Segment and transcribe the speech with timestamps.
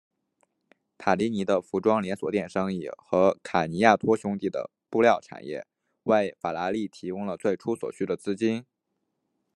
[0.97, 5.67] 塔迪尼的服装连锁店生意和卡尼亚托兄弟的布料产业
[6.05, 8.65] 为法拉利提供了最初所需的资金。